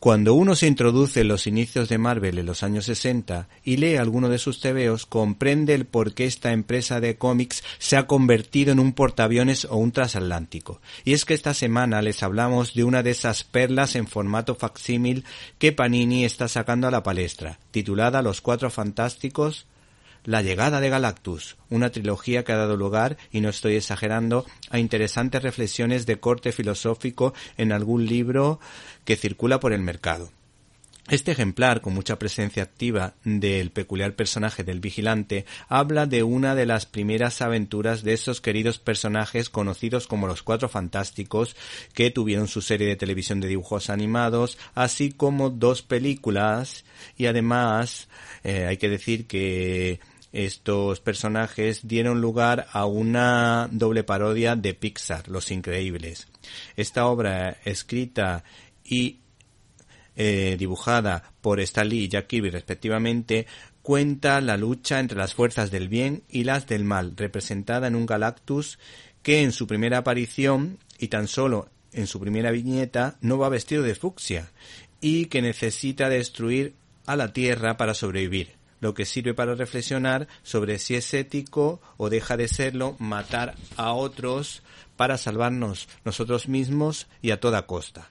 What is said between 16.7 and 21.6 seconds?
a la palestra, titulada Los Cuatro Fantásticos la llegada de Galactus,